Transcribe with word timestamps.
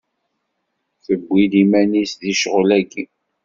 Tewwi-d 1.03 1.53
iman-is 1.63 2.11
deg 2.21 2.35
ccɣel-agi. 2.39 3.05